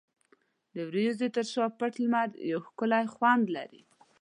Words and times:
د 0.73 0.77
وریځو 0.89 1.27
تر 1.35 1.45
شا 1.53 1.65
پټ 1.79 1.93
لمر 2.03 2.29
یو 2.51 2.59
ښکلی 2.67 3.05
خوند 3.13 3.43
لري. 3.55 3.81